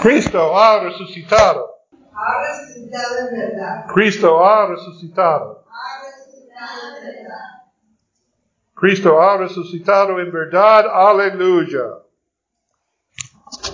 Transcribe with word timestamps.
Cristo 0.00 0.56
ha 0.56 0.80
resucitado. 0.84 1.74
Ha 2.12 2.40
resucitado 2.40 3.28
en 3.28 3.38
verdad. 3.38 3.86
Cristo 3.92 4.44
ha 4.44 4.66
resucitado. 4.68 5.64
Ha 5.68 6.04
resucitado 6.04 6.96
en 6.96 7.04
verdad. 7.04 7.48
Cristo 8.74 9.20
ha 9.20 9.36
resucitado 9.38 10.20
en 10.20 10.30
verdad. 10.30 10.86
Aleluya. 10.92 11.98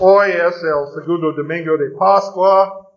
Hoy 0.01 0.31
es 0.31 0.63
el 0.63 0.95
segundo 0.95 1.33
domingo 1.33 1.77
de 1.77 1.91
Pascua. 1.91 2.89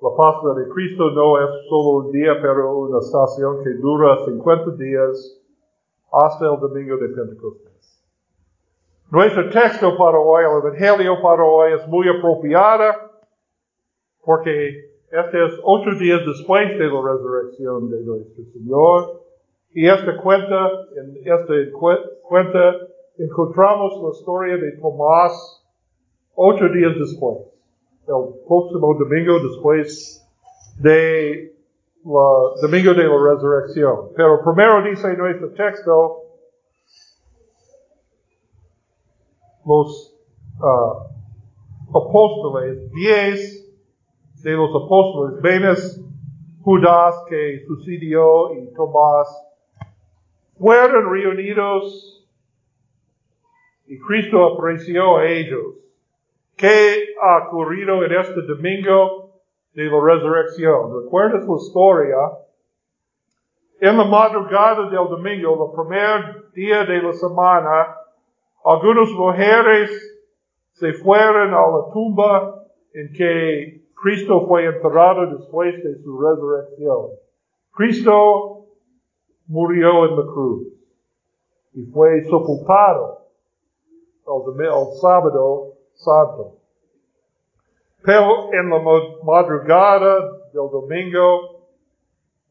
La 0.00 0.10
Pascua 0.16 0.54
de 0.54 0.68
Cristo 0.68 1.10
no 1.10 1.42
es 1.42 1.50
solo 1.68 2.06
un 2.06 2.12
día, 2.12 2.34
pero 2.40 2.78
una 2.78 3.00
estación 3.00 3.64
que 3.64 3.70
dura 3.70 4.24
50 4.26 4.70
días 4.76 5.40
hasta 6.12 6.44
el 6.44 6.60
domingo 6.60 6.96
de 6.98 7.08
Pentecostés. 7.08 7.67
Nuestro 9.10 9.48
texto 9.48 9.96
para 9.96 10.18
hoy, 10.18 10.44
el 10.44 10.58
Evangelio 10.58 11.22
para 11.22 11.42
hoy, 11.42 11.72
es 11.72 11.88
muy 11.88 12.06
apropiada 12.10 13.10
porque 14.22 14.90
este 15.10 15.46
es 15.46 15.54
ocho 15.62 15.98
días 15.98 16.20
después 16.26 16.68
de 16.78 16.84
la 16.84 17.00
resurrección 17.00 17.88
de 17.88 18.02
nuestro 18.02 18.44
Señor. 18.52 19.22
Y 19.72 19.88
esta 19.88 20.14
cuenta, 20.18 20.70
en 20.96 21.16
esta 21.24 21.54
cuenta 22.20 22.74
encontramos 23.16 23.94
la 24.02 24.10
historia 24.10 24.56
de 24.58 24.72
Tomás 24.72 25.64
ocho 26.34 26.68
días 26.68 26.92
después. 26.98 27.38
El 28.06 28.44
próximo 28.46 28.94
domingo 28.94 29.38
después 29.40 30.22
de 30.80 31.54
la 32.04 32.60
domingo 32.60 32.92
de 32.92 33.04
la 33.04 33.34
resurrección. 33.34 34.10
Pero 34.14 34.42
primero 34.44 34.82
dice 34.82 35.16
nuestro 35.16 35.48
texto, 35.52 36.27
los 39.68 40.16
uh, 40.60 41.96
apóstoles, 41.96 42.90
diez 42.92 43.70
de 44.42 44.52
los 44.52 44.70
apóstoles, 44.70 45.42
Benes, 45.42 46.04
Judas 46.62 47.14
que 47.28 47.64
sucedió 47.66 48.54
y 48.54 48.72
Tomás, 48.74 49.28
fueron 50.58 51.12
reunidos 51.12 52.26
y 53.86 53.98
Cristo 54.00 54.54
apareció 54.54 55.18
a 55.18 55.26
ellos. 55.26 55.74
¿Qué 56.56 57.14
ha 57.22 57.46
ocurrido 57.46 58.04
en 58.04 58.12
este 58.12 58.42
domingo 58.42 59.40
de 59.74 59.84
la 59.84 60.00
resurrección? 60.00 61.04
¿Recuerdas 61.04 61.46
la 61.46 61.56
historia? 61.56 62.16
En 63.80 63.96
la 63.96 64.04
madrugada 64.04 64.90
del 64.90 65.08
domingo, 65.08 65.70
el 65.70 65.84
primer 65.84 66.52
día 66.52 66.84
de 66.84 67.00
la 67.00 67.12
semana, 67.12 67.96
algunas 68.64 69.10
mujeres 69.10 69.90
se 70.72 70.92
fueron 70.94 71.54
a 71.54 71.60
la 71.60 71.92
tumba 71.92 72.64
en 72.92 73.12
que 73.12 73.88
Cristo 73.94 74.46
fue 74.46 74.66
enterrado 74.66 75.26
después 75.36 75.82
de 75.82 76.02
su 76.02 76.20
resurrección. 76.20 77.10
Cristo 77.72 78.66
murió 79.46 80.06
en 80.06 80.16
la 80.16 80.22
cruz 80.22 80.68
y 81.74 81.84
fue 81.86 82.22
sepultado 82.24 83.26
el, 84.26 84.64
el 84.64 84.92
sábado 85.00 85.74
santo. 85.94 86.58
Pero 88.02 88.52
en 88.52 88.70
la 88.70 88.78
madrugada 89.24 90.20
del 90.52 90.70
domingo, 90.70 91.66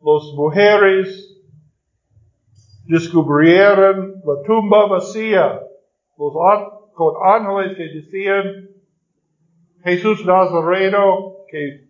las 0.02 0.34
mujeres 0.36 1.38
descubrieron 2.86 4.22
la 4.26 4.42
tumba 4.46 4.88
vacía, 4.88 5.62
los 6.18 6.34
con 6.94 7.14
ángeles 7.24 7.78
que 7.78 7.84
decían, 8.00 8.70
Jesús 9.84 10.26
Nazareno, 10.26 11.36
que 11.50 11.88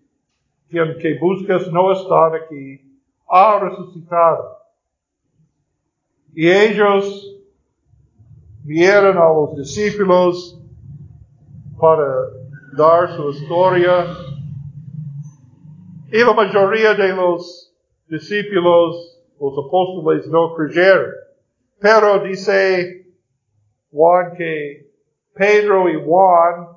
quien 0.70 0.98
que 1.00 1.18
buscas 1.18 1.72
no 1.72 1.94
está 1.94 2.36
aquí, 2.36 2.82
ha 3.30 3.60
resucitado. 3.60 4.58
Y 6.34 6.50
ellos 6.50 7.36
vieron 8.64 9.18
a 9.18 9.30
los 9.30 9.56
discípulos 9.56 10.62
para 11.80 12.06
dar 12.78 13.16
su 13.16 13.30
historia. 13.32 14.06
Y 16.12 16.20
la 16.20 16.34
mayoría 16.34 16.94
de 16.94 17.16
los 17.16 17.74
discípulos, 18.08 19.24
los 19.40 19.54
apóstoles, 19.66 20.28
no 20.28 20.54
creyeron. 20.54 21.12
Pero 21.80 22.20
dice 22.20 23.07
Juan 23.98 24.36
que 24.38 24.92
Pedro 25.34 25.90
y 25.90 26.06
Juan 26.06 26.68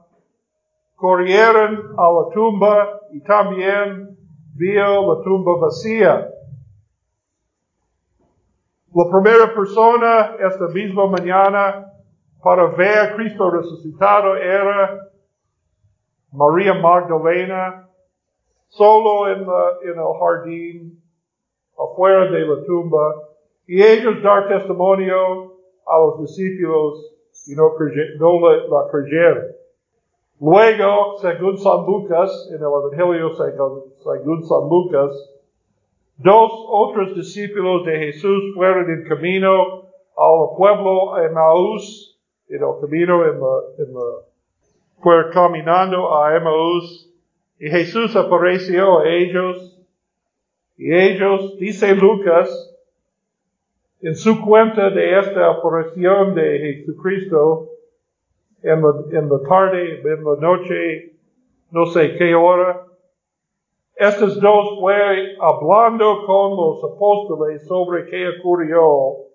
corrieron 0.97 1.95
a 1.99 2.11
la 2.11 2.33
tumba 2.33 3.01
y 3.13 3.21
también 3.21 4.17
vio 4.55 5.15
la 5.15 5.23
tumba 5.23 5.57
vacía. 5.61 6.31
La 8.95 9.05
primera 9.13 9.55
persona 9.55 10.37
esta 10.41 10.69
misma 10.69 11.09
mañana 11.09 11.93
para 12.43 12.69
ver 12.69 12.99
a 12.99 13.15
Cristo 13.15 13.51
resucitado 13.51 14.37
era 14.37 15.11
María 16.33 16.73
Magdalena, 16.73 17.87
solo 18.69 19.29
en, 19.29 19.43
en 19.43 19.99
el 19.99 20.19
jardín, 20.19 21.03
afuera 21.79 22.31
de 22.31 22.47
la 22.47 22.65
tumba, 22.65 23.15
y 23.67 23.83
ellos 23.83 24.23
dar 24.23 24.49
testimonio 24.49 25.50
a 25.91 25.99
los 25.99 26.21
discípulos 26.21 27.13
y 27.47 27.55
no, 27.55 27.73
no 28.19 28.51
la, 28.51 28.91
creyeron. 28.91 29.45
Luego, 30.41 31.17
según 31.21 31.59
San 31.59 31.85
Lucas, 31.85 32.49
en 32.51 32.57
el 32.57 32.63
Evangelio 32.63 33.35
según, 33.35 33.83
según 34.03 34.45
San 34.45 34.69
Lucas, 34.69 35.11
dos 36.17 36.53
otros 36.69 37.15
discípulos 37.15 37.85
de 37.85 37.99
Jesús 37.99 38.55
fueron 38.55 38.91
en 38.91 39.05
camino 39.09 39.83
al 40.17 40.57
pueblo 40.57 41.19
Emmaús, 41.19 42.19
en 42.49 42.63
el 42.63 42.81
camino, 42.81 43.25
en 43.27 43.41
la, 43.41 45.25
en 45.25 45.31
caminando 45.33 46.17
a 46.17 46.37
Emmaús, 46.37 47.11
y 47.59 47.69
Jesús 47.69 48.17
apareció 48.17 49.01
a 49.01 49.09
ellos, 49.09 49.79
y 50.77 50.95
ellos, 50.95 51.59
dice 51.59 51.95
Lucas, 51.95 52.70
en 54.03 54.15
su 54.15 54.41
cuenta 54.41 54.91
de 54.91 55.19
esta 55.19 55.51
aparición 55.51 56.35
de 56.35 56.59
Jesucristo, 56.59 57.69
en 58.63 58.83
la, 58.83 59.19
en 59.19 59.29
la 59.29 59.41
tarde, 59.49 60.01
en 60.01 60.25
la 60.25 60.37
noche, 60.37 61.13
no 61.71 61.87
sé 61.87 62.17
qué 62.17 62.35
hora, 62.35 62.87
estos 64.01 64.41
dos 64.41 64.79
fue 64.81 65.37
hablando 65.39 66.25
con 66.25 66.57
los 66.57 66.83
apóstoles 66.85 67.67
sobre 67.67 68.07
qué 68.07 68.29
ocurrió 68.39 69.27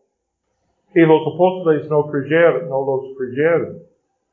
y 0.95 1.01
los 1.01 1.21
apóstoles 1.21 1.87
no 1.87 2.07
creyeron, 2.07 2.67
no 2.67 2.83
los 2.83 3.15
creyeron. 3.15 3.83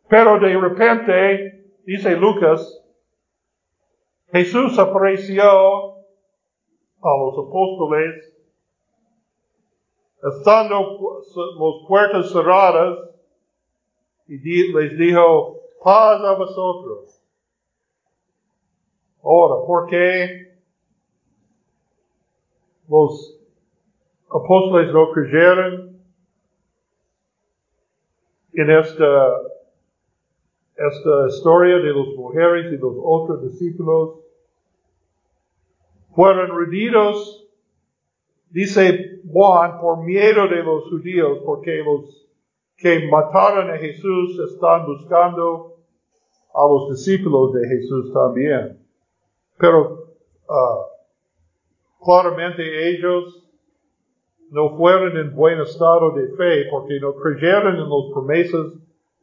Pero 0.09 0.41
de 0.41 0.57
repente, 0.57 1.67
dice 1.85 2.17
Lucas, 2.17 2.83
Jesús 4.33 4.79
apareció 4.79 5.43
a 7.03 7.17
los 7.19 7.35
apóstoles 7.47 8.32
estando 10.23 11.23
las 11.35 11.89
puertas 11.89 12.31
cerradas 12.31 12.99
y 14.29 14.73
les 14.73 14.99
dijo, 14.99 15.61
paz 15.83 16.23
a 16.23 16.35
vosotros. 16.35 17.21
Ahora, 19.23 19.67
¿por 19.67 19.87
qué 19.89 20.53
los 22.89 23.39
apóstoles 24.29 24.93
no 24.93 25.11
creyeron? 25.13 25.93
en 28.55 28.71
esta, 28.71 29.41
esta 30.77 31.27
historia 31.29 31.77
de 31.77 31.93
los 31.93 32.15
mujeres 32.17 32.73
y 32.73 32.77
los 32.77 32.95
otros 33.03 33.43
discípulos 33.51 34.21
fueron 36.15 36.59
rendidos, 36.59 37.49
dice 38.53 39.21
Juan, 39.31 39.81
por 39.81 40.05
miedo 40.05 40.47
de 40.49 40.63
los 40.63 40.85
judíos, 40.91 41.39
porque 41.45 41.83
los 41.83 42.29
que 42.77 43.09
mataron 43.09 43.71
a 43.71 43.79
Jesús 43.79 44.39
están 44.53 44.87
buscando 44.87 45.77
a 46.55 46.67
los 46.67 46.91
discípulos 46.91 47.53
de 47.55 47.69
Jesús 47.69 48.13
también. 48.13 48.79
Pero 49.59 50.17
uh, 50.49 52.05
claramente 52.05 52.91
ellos 52.91 53.49
no 54.51 54.77
fueron 54.77 55.17
en 55.17 55.35
buen 55.35 55.61
estado 55.61 56.11
de 56.11 56.29
fe 56.37 56.67
porque 56.71 57.01
no 57.01 57.15
creyeron 57.15 57.77
en 57.77 57.89
las 57.89 58.13
promesas 58.13 58.67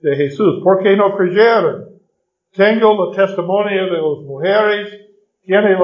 de 0.02 0.16
Jesús. 0.16 0.64
¿Por 0.64 0.82
qué 0.82 0.96
no 0.96 1.16
creyeron? 1.16 1.90
Tengo 2.54 3.10
el 3.10 3.16
testimonio 3.16 3.84
de 3.86 4.02
las 4.02 4.26
mujeres, 4.26 4.90
tiene 5.44 5.74
el 5.74 5.78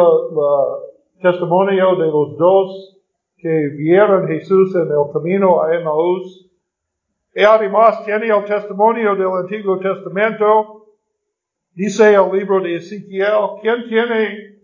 testimonio 1.21 1.95
de 1.97 2.07
los 2.07 2.37
dos 2.37 2.94
que 3.37 3.69
vieron 3.69 4.27
Jesús 4.27 4.75
en 4.75 4.83
el 4.83 5.11
camino 5.13 5.61
a 5.61 5.75
Emmaús. 5.75 6.49
Y 7.33 7.43
además 7.43 8.03
tiene 8.05 8.27
el 8.27 8.45
testimonio 8.45 9.15
del 9.15 9.27
Antiguo 9.27 9.77
Testamento 9.79 10.85
Dice 11.75 12.13
el 12.13 12.31
libro 12.31 12.61
de 12.61 12.77
Ezequiel, 12.77 13.59
¿quién 13.61 13.89
tiene 13.89 14.55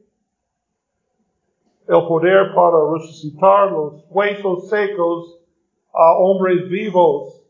el 1.85 2.07
poder 2.07 2.53
para 2.55 2.77
resucitar 2.93 3.69
los 3.69 4.05
huesos 4.09 4.69
secos 4.69 5.37
a 5.93 6.13
hombres 6.19 6.69
vivos 6.69 7.43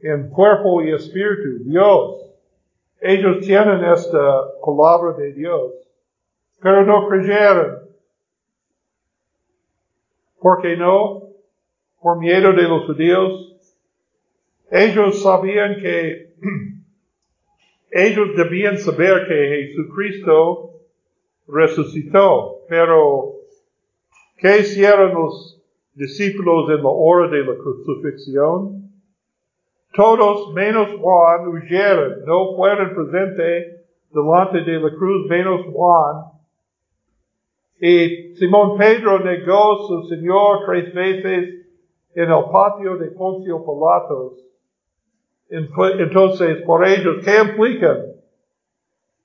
en 0.00 0.30
cuerpo 0.30 0.80
y 0.80 0.94
espíritu? 0.94 1.64
Dios. 1.64 2.30
Ellos 3.02 3.44
tienen 3.44 3.84
esta 3.84 4.44
palabra 4.64 5.12
de 5.18 5.34
Dios, 5.34 5.74
pero 6.62 6.86
no 6.86 7.06
creyeron. 7.08 7.83
¿Por 10.44 10.60
qué 10.60 10.76
no? 10.76 11.22
Por 12.02 12.18
miedo 12.18 12.52
de 12.52 12.64
los 12.64 12.84
judíos. 12.84 13.56
Ellos 14.70 15.22
sabían 15.22 15.76
que 15.80 16.34
ellos 17.90 18.36
debían 18.36 18.76
saber 18.76 19.26
que 19.26 19.72
Jesucristo 19.72 20.82
resucitó, 21.48 22.58
pero 22.68 23.36
¿qué 24.36 24.58
hicieron 24.58 25.14
los 25.14 25.64
discípulos 25.94 26.68
en 26.68 26.82
la 26.82 26.90
hora 26.90 27.30
de 27.30 27.42
la 27.42 27.54
crucifixión? 27.56 28.90
Todos 29.94 30.52
menos 30.52 30.90
Juan 31.00 31.48
huyeron, 31.48 32.22
no 32.26 32.54
fueron 32.54 32.94
presentes 32.94 33.80
delante 34.10 34.60
de 34.60 34.78
la 34.78 34.90
cruz 34.90 35.26
menos 35.26 35.64
Juan. 35.72 36.33
Y 37.80 38.34
Simón 38.36 38.78
Pedro 38.78 39.20
negó 39.20 39.86
su 39.86 40.08
Señor 40.08 40.60
tres 40.66 40.94
veces 40.94 41.66
en 42.14 42.30
el 42.30 42.44
patio 42.52 42.96
de 42.96 43.08
Poncio 43.08 43.64
Pilatos. 43.64 44.44
Entonces, 45.50 46.62
por 46.62 46.86
ellos, 46.86 47.24
¿qué 47.24 47.40
implican 47.40 47.98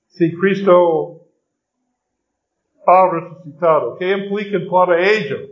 si 0.08 0.36
Cristo 0.36 1.22
ha 2.86 3.10
resucitado? 3.10 3.96
¿Qué 3.96 4.10
implican 4.12 4.68
para 4.68 5.00
ellos? 5.00 5.50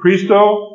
Cristo 0.00 0.72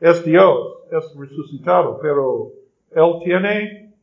es 0.00 0.24
Dios, 0.24 0.78
es 0.90 1.14
resucitado, 1.18 1.98
pero 2.00 2.52
Él 2.92 3.20
tiene 3.24 3.94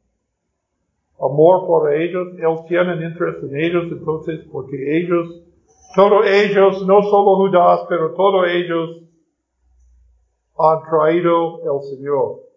amor 1.20 1.66
por 1.66 1.94
ellos, 1.94 2.28
Él 2.38 2.68
tiene 2.68 2.94
interés 3.06 3.44
en 3.44 3.56
ellos, 3.60 3.86
entonces, 3.92 4.46
porque 4.52 4.98
ellos, 4.98 5.44
todos 5.96 6.26
ellos, 6.26 6.86
no 6.86 7.02
solo 7.02 7.38
Judas, 7.38 7.86
pero 7.90 8.14
todos 8.14 8.48
ellos 8.50 9.04
han 10.58 10.90
traído 10.90 11.60
el 11.62 11.84
Señor. 11.84 12.48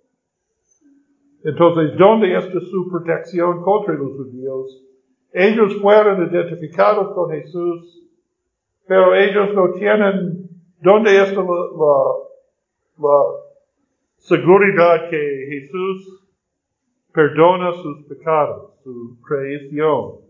Entonces, 1.44 1.96
¿dónde 1.98 2.36
está 2.36 2.60
su 2.60 2.88
protección 2.90 3.62
contra 3.62 3.94
los 3.94 4.12
judíos? 4.12 4.84
Ellos 5.32 5.80
fueron 5.80 6.30
identificados 6.30 7.14
con 7.14 7.30
Jesús, 7.30 8.02
pero 8.86 9.14
ellos 9.14 9.54
no 9.54 9.72
tienen, 9.72 10.48
¿dónde 10.80 11.22
está 11.22 11.40
la, 11.40 12.04
la, 12.98 13.22
seguridad 14.18 15.08
que 15.08 15.46
Jesús 15.50 16.28
perdona 17.12 17.72
sus 17.74 18.04
pecados, 18.06 18.74
su 18.82 19.18
creación? 19.22 20.29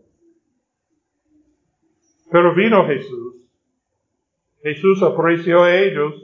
Pero 2.30 2.54
vino 2.54 2.86
Jesús. 2.86 3.36
Jesús 4.62 5.02
apareció 5.02 5.62
a 5.62 5.74
ellos 5.74 6.14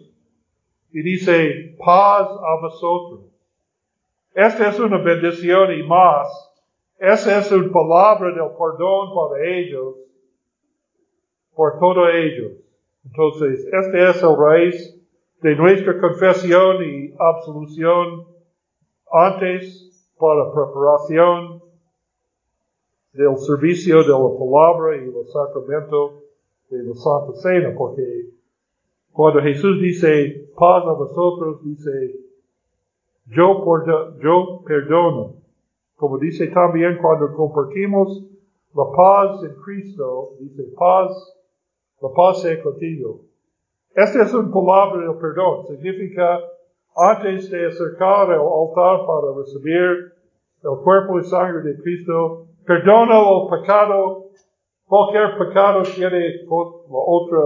y 0.92 1.02
dice, 1.02 1.76
paz 1.78 2.28
a 2.28 2.60
vosotros. 2.60 3.20
Esta 4.34 4.68
es 4.68 4.78
una 4.78 4.98
bendición 4.98 5.72
y 5.72 5.82
más. 5.82 6.28
Esa 6.98 7.38
es 7.38 7.50
una 7.52 7.72
palabra 7.72 8.28
del 8.28 8.50
perdón 8.56 9.14
para 9.14 9.44
ellos, 9.44 9.96
por 11.54 11.78
todos 11.78 12.08
ellos. 12.14 12.52
Entonces, 13.04 13.66
este 13.72 14.10
es 14.10 14.22
el 14.22 14.36
raíz 14.36 14.96
de 15.40 15.54
nuestra 15.56 15.98
confesión 16.00 16.82
y 16.82 17.14
absolución 17.18 18.26
antes 19.12 20.10
para 20.18 20.52
preparación 20.52 21.55
del 23.16 23.36
servicio 23.38 24.02
de 24.02 24.08
la 24.08 24.38
palabra 24.38 24.96
y 24.96 25.08
el 25.08 25.26
sacramento 25.26 26.22
de 26.70 26.82
la 26.82 26.94
Santa 26.94 27.32
Cena, 27.40 27.74
porque 27.76 28.30
cuando 29.12 29.40
Jesús 29.40 29.80
dice 29.80 30.50
paz 30.56 30.84
a 30.84 30.92
vosotros, 30.92 31.64
dice 31.64 32.14
yo, 33.26 33.64
yo 34.22 34.62
perdono. 34.64 35.36
Como 35.96 36.18
dice 36.18 36.48
también 36.48 36.98
cuando 37.00 37.34
compartimos 37.34 38.22
la 38.74 38.84
paz 38.94 39.42
en 39.42 39.54
Cristo, 39.62 40.34
dice 40.38 40.64
paz, 40.78 41.10
la 42.02 42.10
paz 42.14 42.42
sea 42.42 42.62
contigo. 42.62 43.22
Esta 43.94 44.24
es 44.24 44.34
una 44.34 44.52
palabra 44.52 45.08
del 45.08 45.16
perdón. 45.18 45.66
Significa 45.68 46.38
antes 46.94 47.50
de 47.50 47.66
acercar 47.66 48.30
al 48.30 48.40
altar 48.40 49.06
para 49.06 49.38
recibir 49.38 50.12
el 50.62 50.82
cuerpo 50.84 51.18
y 51.18 51.24
sangre 51.24 51.62
de 51.62 51.80
Cristo, 51.82 52.48
perdona 52.66 53.18
el 53.18 53.48
pecado. 53.48 54.30
Cualquier 54.86 55.36
pecado 55.38 55.82
tiene 55.82 56.44
la 56.46 56.98
otra, 57.06 57.38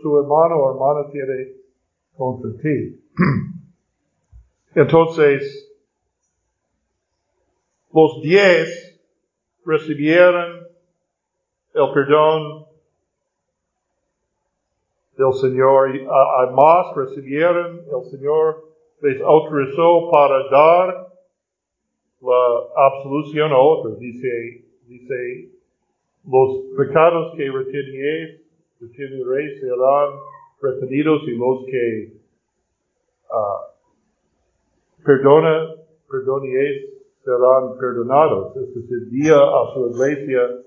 su 0.00 0.18
hermano 0.18 0.56
o 0.56 0.70
hermana 0.72 1.10
tiene 1.10 1.52
contra 2.16 2.50
ti. 2.62 3.00
Entonces, 4.74 5.74
los 7.92 8.20
diez 8.22 9.00
recibieron 9.64 10.66
el 11.74 11.92
perdón 11.92 12.66
del 15.18 15.32
Señor 15.34 15.90
además 16.38 16.86
recibieron, 16.94 17.80
el 17.86 18.10
Señor 18.10 18.64
les 19.02 19.20
autorizó 19.22 20.10
para 20.10 20.48
dar 20.50 21.05
la 22.26 22.86
absolución 22.86 23.52
a 23.52 23.58
otros. 23.58 23.98
Dice, 23.98 24.64
dice, 24.86 25.50
los 26.26 26.64
pecados 26.76 27.34
que 27.36 27.50
retenéis, 27.50 28.40
retenéis 28.80 29.60
serán 29.60 30.10
retenidos 30.60 31.22
y 31.28 31.36
los 31.36 31.64
que 31.66 32.12
uh, 33.30 35.04
perdona, 35.04 35.74
perdonéis, 36.10 36.86
serán 37.24 37.78
perdonados. 37.78 38.56
Este 38.56 38.80
es 38.80 38.90
el 38.90 39.10
día 39.10 39.36
a 39.36 39.74
su 39.74 39.90
iglesia 39.92 40.66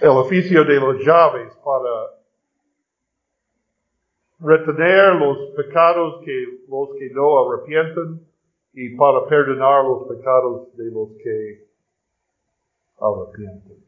el 0.00 0.08
oficio 0.08 0.64
de 0.64 0.74
los 0.80 1.04
llaves 1.04 1.52
para 1.64 2.10
retener 4.40 5.14
los 5.14 5.38
pecados 5.56 6.22
que 6.24 6.64
los 6.68 6.88
que 6.98 7.10
no 7.10 7.46
arrepienten 7.46 8.20
y 8.74 8.96
para 8.96 9.26
perdonar 9.26 9.84
los 9.84 10.08
pecados 10.08 10.76
de 10.76 10.90
los 10.90 11.08
que 11.22 11.66
arrepienten. 13.00 13.84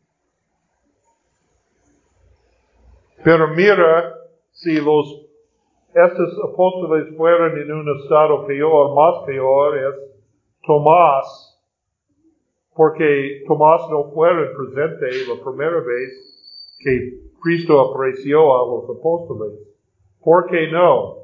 Pero 3.25 3.49
mira 3.49 4.15
si 4.53 4.81
los 4.81 5.27
estos 5.97 6.39
apóstoles 6.45 7.17
fueron 7.17 7.59
en 7.59 7.73
un 7.73 8.03
estado 8.03 8.47
peor, 8.47 8.95
más 8.95 9.25
peor, 9.25 9.79
es 9.79 9.95
Tomás, 10.67 11.59
porque 12.75 13.43
Tomás 13.49 13.81
no 13.91 14.11
fue 14.13 14.29
presente 14.55 15.07
la 15.27 15.43
primera 15.43 15.81
vez 15.81 16.77
que 16.81 17.19
Cristo 17.41 17.81
apareció 17.81 18.41
a 18.41 18.67
los 18.67 18.99
apóstoles. 18.99 19.59
¿Por 20.23 20.51
qué 20.51 20.71
no? 20.71 21.17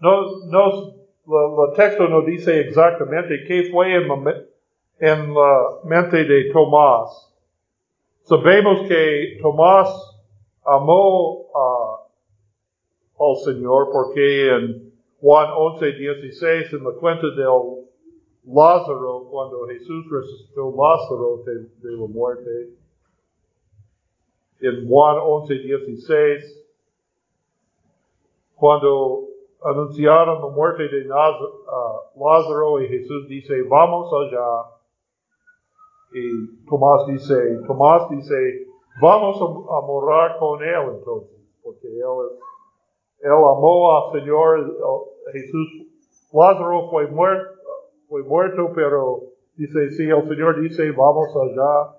No, 0.00 0.46
no, 0.46 0.95
el 1.26 1.76
texto 1.76 2.08
no 2.08 2.22
dice 2.22 2.60
exactamente 2.60 3.44
qué 3.46 3.68
fue 3.70 3.94
en, 3.94 4.08
en 4.98 5.34
la 5.34 5.80
mente 5.84 6.24
de 6.24 6.50
Tomás. 6.52 7.34
Sabemos 8.22 8.86
que 8.88 9.38
Tomás 9.42 9.88
amó 10.64 11.46
a 11.54 12.06
al 13.18 13.36
Señor, 13.44 13.88
porque 13.92 14.48
en 14.50 14.92
Juan 15.20 15.48
11, 15.56 15.92
16, 15.92 16.72
en 16.74 16.84
la 16.84 16.92
cuenta 16.92 17.26
del 17.28 17.86
Lázaro, 18.44 19.26
cuando 19.30 19.66
Jesús 19.68 20.04
resucitó 20.10 20.70
Lázaro 20.76 21.42
de, 21.44 21.88
de 21.88 21.96
la 21.96 22.06
muerte, 22.06 22.68
en 24.60 24.88
Juan 24.88 25.16
11, 25.18 25.54
16, 25.54 26.62
cuando 28.54 29.28
anunciaron 29.70 30.40
la 30.40 30.48
muerte 30.48 30.88
de 30.88 31.08
uh, 31.08 32.24
Lázaro 32.24 32.80
y 32.80 32.88
Jesús 32.88 33.28
dice, 33.28 33.62
vamos 33.62 34.12
allá. 34.12 34.72
Y 36.12 36.64
Tomás 36.66 37.06
dice, 37.06 37.34
Tomás 37.66 38.08
dice, 38.10 38.66
vamos 39.00 39.36
a, 39.40 39.86
morar 39.86 40.38
con 40.38 40.62
él 40.62 40.96
entonces, 40.98 41.36
porque 41.62 41.88
él 41.88 42.38
él 43.20 43.32
amó 43.32 43.96
al 43.96 44.12
Señor 44.12 44.76
Jesús. 45.32 45.68
Lázaro 46.32 46.88
fue 46.90 47.06
muerto, 47.08 47.50
fue 48.08 48.22
muerto, 48.22 48.70
pero 48.74 49.36
Dice, 49.56 49.90
sí, 49.92 50.02
el 50.02 50.28
Señor 50.28 50.60
dice, 50.60 50.90
vamos 50.90 51.34
allá. 51.34 51.96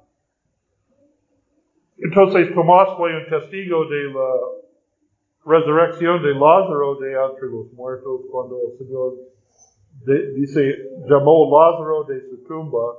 Entonces 1.97 2.53
Tomás 2.53 2.95
fue 2.95 3.17
un 3.17 3.27
testigo 3.29 3.85
de 3.85 4.03
la 4.13 4.29
resurrección 5.47 6.21
de 6.21 6.33
Lázaro 6.33 6.95
de 6.95 7.13
entre 7.13 7.47
los 7.47 7.71
muertos 7.73 8.21
cuando 8.29 8.59
el 8.61 8.77
Señor 8.77 9.13
dice, 10.35 10.89
llamó 11.07 11.49
Lázaro 11.49 12.03
de 12.03 12.21
su 12.29 12.43
tumba. 12.43 12.97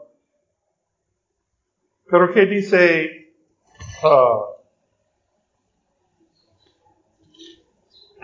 Pero 2.11 2.33
¿qué 2.33 2.47
dice 2.47 3.33
ah, 4.03 4.47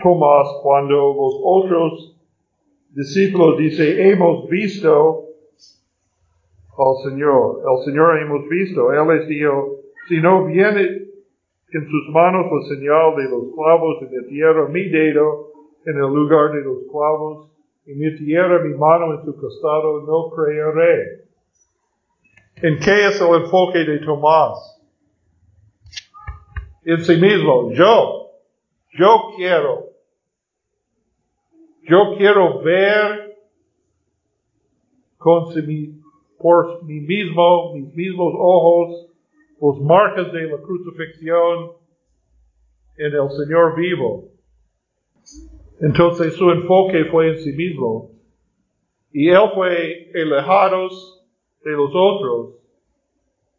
Tomás 0.01 0.47
cuando 0.61 0.95
los 0.95 1.39
otros 1.43 2.15
discípulos 2.91 3.57
dice, 3.57 4.09
hemos 4.09 4.47
visto 4.49 5.25
al 6.77 7.09
Señor. 7.09 7.61
El 7.67 7.85
Señor 7.85 8.19
hemos 8.19 8.47
visto. 8.49 8.91
Él 8.91 9.07
les 9.07 9.27
dijo, 9.27 9.79
si 10.07 10.17
no 10.17 10.45
viene 10.45 10.94
en 11.75 11.89
sus 11.89 12.09
manos 12.09 12.45
la 12.51 12.75
señal 12.75 13.15
de 13.17 13.29
los 13.29 13.53
clavos 13.53 14.01
en 14.01 14.15
la 14.15 14.27
tierra, 14.27 14.67
mi 14.69 14.87
dedo 14.87 15.51
en 15.85 15.97
el 15.97 16.13
lugar 16.13 16.51
de 16.51 16.61
los 16.61 16.77
clavos, 16.89 17.51
y 17.85 17.93
mi 17.93 18.15
tierra, 18.15 18.63
mi 18.63 18.73
mano 18.75 19.13
en 19.13 19.25
su 19.25 19.35
costado, 19.35 20.01
no 20.03 20.29
creeré. 20.35 21.25
¿En 22.61 22.79
qué 22.79 23.07
es 23.07 23.21
el 23.21 23.43
enfoque 23.43 23.79
de 23.79 23.99
Tomás? 23.99 24.81
En 26.85 27.03
sí 27.03 27.17
mismo, 27.17 27.71
yo, 27.73 28.31
yo 28.97 29.31
quiero, 29.35 29.89
yo 31.83 32.15
quiero 32.17 32.61
ver 32.61 33.35
con 35.17 35.51
sí 35.53 36.01
por 36.39 36.83
mí 36.83 37.01
mismo, 37.01 37.73
mis 37.73 37.93
mismos 37.93 38.33
ojos, 38.37 39.07
los 39.65 39.81
marcas 39.81 40.31
de 40.31 40.43
la 40.43 40.57
crucifixión 40.57 41.71
en 42.97 43.13
el 43.13 43.29
Señor 43.31 43.75
vivo. 43.75 44.25
Entonces 45.81 46.35
su 46.35 46.51
enfoque 46.51 47.05
fue 47.05 47.29
en 47.29 47.37
sí 47.39 47.51
mismo. 47.53 48.11
Y 49.11 49.29
él 49.29 49.49
fue 49.55 50.11
alejado 50.13 50.89
de 51.63 51.71
los 51.71 51.91
otros. 51.95 52.55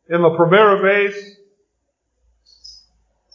En 0.09 0.23
la 0.23 0.37
primera 0.37 0.81
vez, 0.81 1.45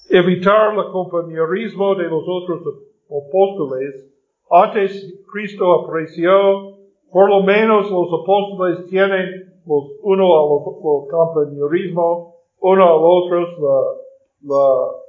evitar 0.09 0.73
el 0.73 0.91
compañerismo 0.91 1.95
de 1.95 2.05
los 2.05 2.23
otros 2.25 2.61
apóstoles. 3.07 4.07
Antes 4.49 5.21
Cristo 5.31 5.73
apareció, 5.73 6.77
por 7.11 7.29
lo 7.29 7.43
menos 7.43 7.91
los 7.91 8.07
apóstoles 8.21 8.85
tienen 8.87 9.51
los, 9.65 9.91
uno 10.03 10.25
al 10.25 11.07
compañerismo, 11.09 12.30
uno 12.62 12.84
al 12.84 13.00
otro, 13.01 13.39
la, 13.60 14.56
la 14.56 15.01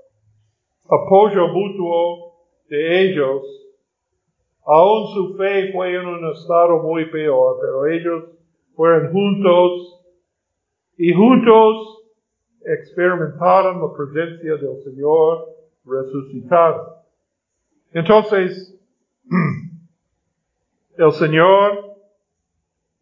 apoyo 0.89 1.49
mutuo 1.49 2.35
de 2.69 3.03
ellos. 3.03 3.43
Aún 4.65 5.09
su 5.15 5.37
fe 5.37 5.73
fue 5.73 5.95
en 5.95 6.07
un 6.07 6.33
estado 6.33 6.83
muy 6.83 7.11
peor, 7.11 7.59
pero 7.61 7.87
ellos 7.87 8.25
fueron 8.75 9.13
juntos 9.13 10.01
y 10.97 11.13
juntos 11.13 12.03
experimentaron 12.65 13.81
la 13.81 13.93
presencia 13.97 14.57
del 14.57 14.83
Señor 14.85 15.49
resucitado. 15.85 17.03
Entonces, 17.93 18.81
el 20.97 21.13
Señor 21.13 21.97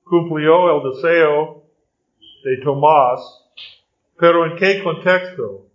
cumplió 0.04 0.76
el 0.76 0.90
deseo 0.90 1.62
de 2.44 2.56
Tomás, 2.64 3.49
pero 4.20 4.44
¿en 4.44 4.56
qué 4.56 4.82
contexto? 4.82 5.66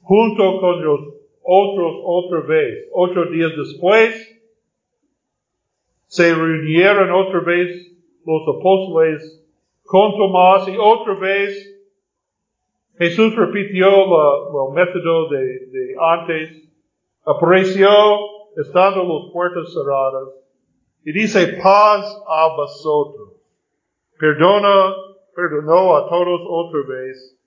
Junto 0.00 0.60
con 0.60 0.82
los 0.82 1.00
otros 1.42 1.92
otra 2.02 2.40
vez, 2.40 2.88
ocho 2.92 3.26
días 3.26 3.52
después, 3.56 4.40
se 6.06 6.34
reunieron 6.34 7.10
otra 7.12 7.40
vez 7.40 7.92
los 8.24 8.42
apóstoles 8.56 9.44
con 9.84 10.16
Tomás 10.16 10.66
y 10.68 10.76
otra 10.78 11.14
vez 11.14 11.74
Jesús 12.98 13.36
repitió 13.36 13.88
el 13.88 14.74
método 14.74 15.28
de, 15.28 15.66
de 15.66 15.94
antes, 16.00 16.62
apareció 17.24 17.88
estando 18.56 19.04
las 19.04 19.32
puertas 19.32 19.72
cerradas 19.74 20.30
y 21.04 21.12
dice 21.12 21.58
paz 21.62 22.22
a 22.26 22.56
vosotros. 22.56 23.34
Perdona, 24.18 24.94
perdonó 25.36 25.94
a 25.96 26.08
todos 26.08 26.40
otra 26.48 26.80
vez 26.88 27.38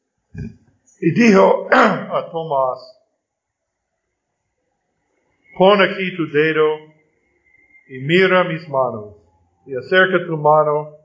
y 1.01 1.12
dijo 1.12 1.67
a 1.72 2.29
Tomás, 2.31 3.01
pon 5.58 5.81
aquí 5.81 6.15
tu 6.15 6.29
dedo 6.31 6.77
y 7.88 8.00
mira 8.00 8.43
mis 8.43 8.69
manos 8.69 9.15
y 9.65 9.75
acerca 9.75 10.24
tu 10.27 10.38
mano 10.38 10.98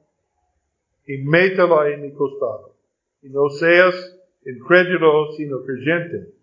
y 1.06 1.16
métela 1.24 1.88
en 1.88 2.02
mi 2.02 2.12
costado 2.12 2.74
y 3.22 3.30
no 3.30 3.48
seas 3.48 3.94
incrédulo 4.44 5.32
sino 5.38 5.62
creyente. 5.62 6.34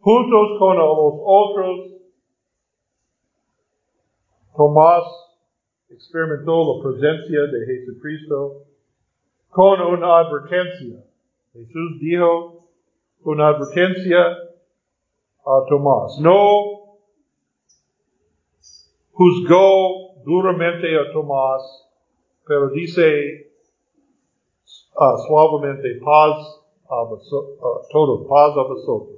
Juntos 0.00 0.58
con 0.58 0.78
los 0.78 1.14
otros, 1.24 1.92
Tomás 4.56 5.04
experimentó 5.90 6.76
la 6.76 6.90
presencia 6.90 7.40
de 7.42 7.66
Jesucristo 7.66 8.65
con 9.50 9.80
una 9.80 10.18
advertencia. 10.18 11.02
Jesús 11.52 11.98
dijo 12.00 12.68
una 13.22 13.48
advertencia 13.48 14.20
a 15.44 15.64
Tomás. 15.68 16.18
No 16.20 16.98
juzgó 19.12 20.14
duramente 20.24 20.86
a 20.98 21.12
Tomás, 21.12 21.88
pero 22.46 22.68
dice 22.70 23.50
ah, 24.98 25.16
suavemente 25.26 25.98
paz 26.04 26.62
a, 26.88 27.02
voso- 27.04 27.56
a 27.60 27.88
todos, 27.90 28.26
paz 28.28 28.52
a 28.56 28.62
vosotros. 28.62 29.16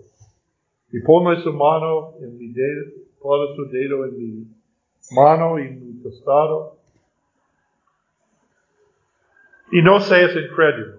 Y 0.93 1.01
ponme 1.01 1.37
su 1.43 1.53
mano 1.53 2.15
en 2.21 2.39
mi 2.39 2.49
dedo, 2.49 2.85
pone 3.21 3.55
su 3.57 3.67
dedo 3.69 4.07
en 4.07 4.17
mi 4.19 4.47
mano 5.15 5.59
y 5.59 5.69
mi 5.71 6.03
costado. 6.03 6.78
Y 9.71 9.83
no 9.83 10.01
seas 10.01 10.35
incrédulo. 10.35 10.99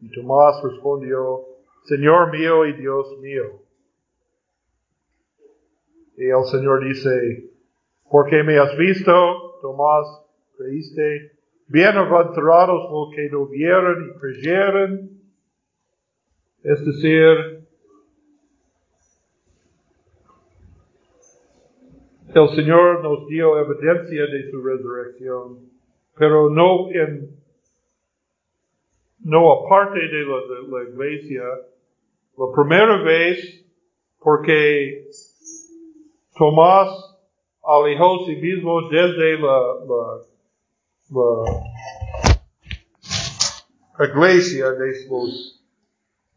Y 0.00 0.10
Tomás 0.10 0.62
respondió, 0.62 1.44
Señor 1.84 2.30
mío 2.30 2.66
y 2.66 2.72
Dios 2.74 3.18
mío. 3.18 3.62
Y 6.16 6.26
el 6.26 6.44
Señor 6.50 6.84
dice, 6.84 7.50
porque 8.10 8.42
me 8.42 8.58
has 8.58 8.76
visto, 8.76 9.58
Tomás, 9.60 10.06
creíste, 10.56 11.32
bienaventurados 11.68 12.90
los 12.90 13.14
que 13.14 13.28
no 13.30 13.46
vieron 13.46 14.10
y 14.10 14.18
creyeron. 14.18 15.10
Es 16.62 16.84
decir, 16.84 17.66
el 22.34 22.48
Señor 22.54 23.02
nos 23.02 23.26
dio 23.28 23.58
evidencia 23.58 24.26
de 24.26 24.50
su 24.50 24.62
resurrección, 24.62 25.75
pero 26.16 26.48
no 26.50 26.88
en, 26.90 27.30
no 29.20 29.52
aparte 29.52 29.98
de 29.98 30.24
la, 30.24 30.36
de 30.36 30.68
la 30.68 30.90
iglesia. 30.90 31.42
La 32.38 32.46
primera 32.54 33.02
vez, 33.02 33.64
porque 34.18 35.08
Tomás 36.36 36.88
alejó 37.64 38.26
sí 38.26 38.36
mismo 38.36 38.88
desde 38.90 39.38
la, 39.38 39.58
la, 41.08 41.44
iglesia 44.08 44.72
de 44.72 44.92
los 45.08 45.64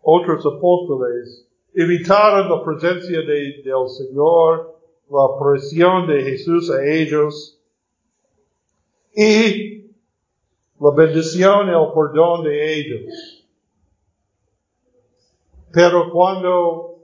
otros 0.01 0.45
apóstoles, 0.45 1.48
evitaron 1.74 2.50
la 2.50 2.63
presencia 2.63 3.19
de- 3.21 3.62
del 3.63 3.89
Señor, 3.89 4.75
la 5.09 5.27
presión 5.39 6.07
de 6.07 6.21
Jesús 6.24 6.71
a 6.71 6.83
ellos 6.86 7.59
y 9.21 9.91
la 10.79 10.91
bendición, 10.95 11.67
el 11.67 11.91
perdón 11.93 12.45
de 12.45 12.73
ellos. 12.73 13.45
Pero 15.73 16.09
cuando 16.09 17.03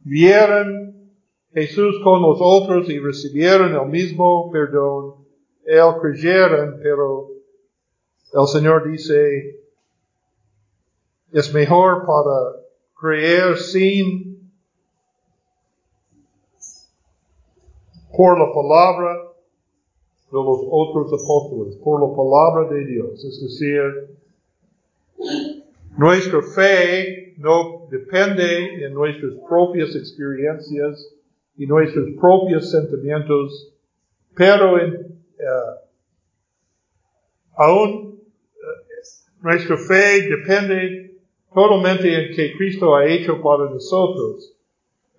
vieron 0.00 1.10
Jesús 1.54 1.96
con 2.04 2.20
los 2.20 2.36
otros 2.38 2.90
y 2.90 2.98
recibieron 2.98 3.74
el 3.74 3.86
mismo 3.86 4.50
perdón, 4.50 5.24
él 5.64 5.94
creyeron, 6.02 6.80
pero 6.82 7.30
el 8.34 8.46
Señor 8.46 8.90
dice, 8.90 9.58
es 11.32 11.54
mejor 11.54 12.04
para 12.04 12.60
creer 12.94 13.56
sin 13.56 14.52
por 18.14 18.38
la 18.38 18.52
palabra 18.52 19.23
de 20.34 20.44
los 20.44 20.66
otros 20.68 21.12
apóstoles 21.12 21.76
por 21.76 22.00
la 22.02 22.14
palabra 22.16 22.74
de 22.74 22.84
Dios. 22.86 23.24
Es 23.24 23.40
decir, 23.40 24.08
nuestra 25.96 26.42
fe 26.42 27.34
no 27.38 27.86
depende 27.88 28.84
en 28.84 28.92
nuestras 28.94 29.32
propias 29.48 29.94
experiencias 29.94 31.14
y 31.56 31.66
nuestros 31.66 32.08
propios 32.20 32.68
sentimientos, 32.68 33.72
pero 34.34 34.80
en, 34.80 34.94
uh, 35.38 35.76
aún 37.56 38.18
uh, 38.18 39.42
nuestra 39.42 39.76
fe 39.76 40.28
depende 40.28 41.14
totalmente 41.54 42.12
en 42.12 42.34
que 42.34 42.56
Cristo 42.56 42.96
ha 42.96 43.06
hecho 43.06 43.40
para 43.40 43.70
nosotros, 43.70 44.52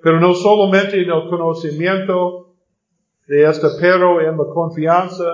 pero 0.04 0.20
no 0.20 0.34
solamente 0.34 1.02
en 1.02 1.10
el 1.10 1.30
conocimiento 1.30 2.46
de 3.28 3.50
este, 3.50 3.68
pero 3.80 4.22
en 4.22 4.38
la 4.38 4.46
confianza 4.54 5.26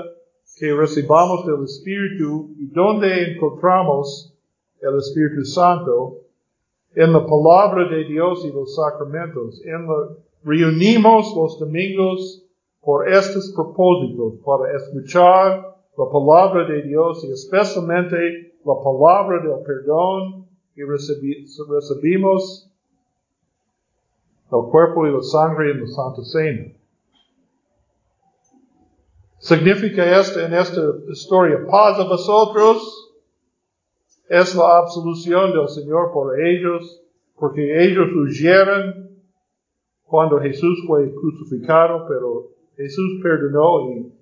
que 0.58 0.74
recibamos 0.74 1.46
del 1.46 1.64
Espíritu 1.64 2.52
y 2.58 2.68
donde 2.68 3.34
encontramos 3.34 4.34
el 4.82 4.98
Espíritu 4.98 5.44
Santo 5.46 6.18
en 6.96 7.14
la 7.14 7.26
palabra 7.26 7.88
de 7.90 8.04
Dios 8.06 8.44
y 8.46 8.52
los 8.52 8.76
sacramentos, 8.76 9.62
en 9.66 9.88
la 9.88 10.10
reunimos 10.44 11.36
los 11.36 11.60
domingos 11.60 12.44
por 12.82 13.08
estos 13.08 13.52
propósitos, 13.52 14.34
para 14.44 14.76
escuchar 14.76 15.78
la 15.98 16.10
palabra 16.12 16.68
de 16.68 16.82
Dios 16.84 17.24
y 17.24 17.32
especialmente 17.32 18.56
la 18.66 18.74
palabra 18.84 19.42
del 19.42 19.64
perdón 19.64 20.48
y 20.76 20.84
recibimos 20.84 22.68
el 24.52 24.70
cuerpo 24.70 25.08
y 25.08 25.12
la 25.12 25.22
sangre 25.22 25.72
en 25.72 25.82
la 25.82 25.88
Santa 25.88 26.24
Cena. 26.24 26.81
Significa 29.42 30.20
esto 30.20 30.40
en 30.40 30.54
esta 30.54 30.82
historia, 31.10 31.66
paz 31.66 31.98
a 32.00 32.04
vosotros, 32.04 33.12
es 34.30 34.54
la 34.54 34.78
absolución 34.78 35.52
del 35.52 35.68
Señor 35.68 36.12
por 36.14 36.40
ellos, 36.40 37.02
porque 37.36 37.84
ellos 37.84 38.08
huyeron 38.16 39.20
cuando 40.04 40.40
Jesús 40.40 40.84
fue 40.86 41.12
crucificado, 41.16 42.06
pero 42.08 42.50
Jesús 42.78 43.20
perdonó 43.24 43.90
y 43.90 44.14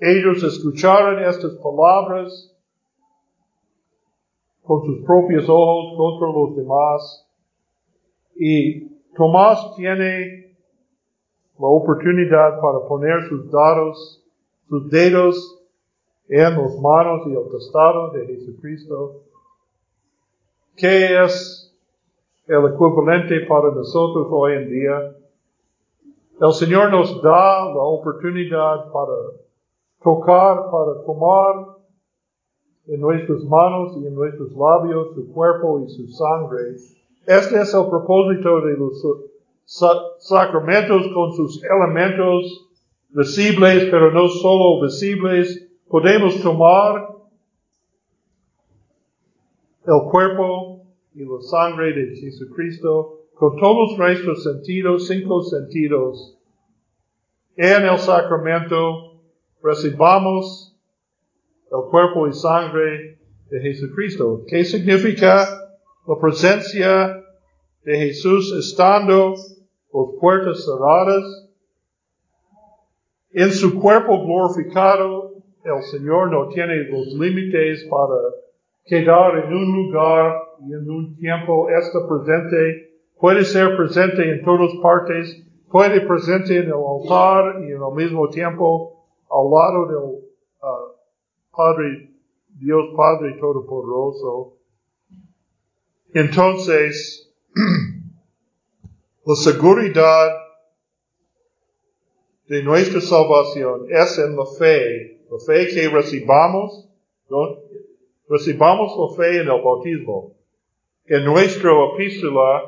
ellos 0.00 0.40
escucharon 0.44 1.24
estas 1.24 1.54
palabras 1.56 2.56
con 4.62 4.84
sus 4.84 5.04
propios 5.04 5.46
ojos 5.48 5.96
contra 5.96 6.28
los 6.28 6.56
demás. 6.56 7.28
Y 8.36 8.88
Tomás 9.16 9.74
tiene 9.74 10.56
la 11.58 11.66
oportunidad 11.66 12.60
para 12.60 12.86
poner 12.86 13.28
sus 13.28 13.50
dados, 13.50 14.23
sus 14.68 14.90
dedos 14.90 15.62
en 16.28 16.56
las 16.56 16.78
manos 16.80 17.26
y 17.26 17.30
el 17.30 17.48
costado 17.50 18.10
de 18.12 18.26
Jesucristo. 18.26 19.22
¿Qué 20.76 21.22
es 21.22 21.64
el 22.46 22.74
equivalente 22.74 23.40
para 23.48 23.70
nosotros 23.74 24.26
hoy 24.30 24.52
en 24.52 24.70
día. 24.70 25.14
El 26.40 26.52
Señor 26.52 26.90
nos 26.90 27.22
da 27.22 27.64
la 27.64 27.82
oportunidad 27.82 28.92
para 28.92 29.14
tocar, 30.02 30.70
para 30.70 31.02
tomar 31.06 31.76
en 32.86 33.00
nuestras 33.00 33.42
manos 33.44 33.96
y 33.96 34.06
en 34.06 34.14
nuestros 34.14 34.50
labios 34.52 35.14
su 35.14 35.32
cuerpo 35.32 35.80
y 35.80 35.88
su 35.88 36.06
sangre. 36.08 36.74
Este 37.26 37.62
es 37.62 37.72
el 37.72 37.88
propósito 37.88 38.60
de 38.60 38.76
los 38.76 39.02
sacramentos 40.18 41.06
con 41.14 41.32
sus 41.32 41.62
elementos 41.64 42.68
visibles, 43.14 43.84
pero 43.90 44.10
no 44.10 44.28
solo 44.28 44.82
visibles. 44.82 45.66
Podemos 45.88 46.40
tomar 46.42 47.14
el 49.86 50.10
cuerpo 50.10 50.84
y 51.14 51.20
la 51.20 51.40
sangre 51.40 51.92
de 51.92 52.16
Jesucristo 52.16 53.20
con 53.34 53.56
todos 53.56 53.96
nuestros 53.98 54.42
sentidos, 54.42 55.06
cinco 55.06 55.42
sentidos. 55.42 56.36
En 57.56 57.84
el 57.84 57.98
sacramento 57.98 59.20
recibamos 59.62 60.76
el 61.70 61.90
cuerpo 61.90 62.26
y 62.26 62.32
sangre 62.32 63.18
de 63.50 63.60
Jesucristo. 63.60 64.42
¿Qué 64.48 64.64
significa 64.64 65.46
la 66.06 66.20
presencia 66.20 67.22
de 67.84 67.96
Jesús 67.96 68.52
estando 68.52 69.34
las 69.34 70.20
puertas 70.20 70.64
cerradas? 70.64 71.43
En 73.36 73.50
su 73.50 73.80
cuerpo 73.80 74.24
glorificado, 74.24 75.32
el 75.64 75.82
Señor 75.90 76.30
no 76.30 76.46
tiene 76.50 76.84
los 76.84 77.08
límites 77.14 77.84
para 77.90 78.14
quedar 78.86 79.36
en 79.38 79.52
un 79.52 79.74
lugar 79.74 80.36
y 80.60 80.72
en 80.72 80.88
un 80.88 81.16
tiempo 81.16 81.68
está 81.68 81.98
presente, 82.06 82.92
puede 83.18 83.44
ser 83.44 83.76
presente 83.76 84.30
en 84.30 84.44
todas 84.44 84.70
partes, 84.80 85.44
puede 85.68 86.02
presente 86.02 86.58
en 86.58 86.66
el 86.66 86.74
altar 86.74 87.60
y 87.62 87.72
en 87.72 87.82
el 87.82 87.94
mismo 87.96 88.28
tiempo 88.28 89.04
al 89.28 89.50
lado 89.50 89.86
del 89.88 89.96
uh, 89.96 90.94
Padre, 91.50 92.10
Dios 92.50 92.84
Padre 92.96 93.32
Todopoderoso. 93.40 94.58
Entonces, 96.12 97.34
la 99.26 99.34
seguridad 99.34 100.43
de 102.46 102.62
nuestra 102.62 103.00
salvación 103.00 103.86
es 103.90 104.18
en 104.18 104.36
la 104.36 104.46
fe, 104.46 105.18
la 105.30 105.38
fe 105.38 105.68
que 105.68 105.88
recibamos, 105.88 106.88
recibamos 108.28 108.92
la 108.98 109.16
fe 109.16 109.40
en 109.40 109.48
el 109.48 109.62
bautismo 109.62 110.34
en 111.06 111.24
nuestra 111.24 111.70
epístola 111.92 112.62